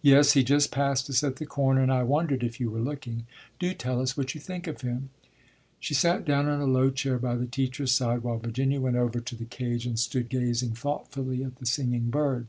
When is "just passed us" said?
0.44-1.24